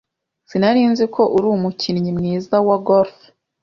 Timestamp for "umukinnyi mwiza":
1.55-2.55